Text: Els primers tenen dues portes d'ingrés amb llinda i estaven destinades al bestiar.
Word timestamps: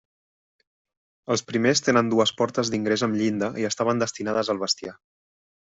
Els 1.35 1.43
primers 1.51 1.83
tenen 1.89 2.09
dues 2.15 2.33
portes 2.41 2.73
d'ingrés 2.75 3.07
amb 3.09 3.21
llinda 3.21 3.53
i 3.65 3.69
estaven 3.73 4.07
destinades 4.07 4.53
al 4.55 4.65
bestiar. 4.67 5.01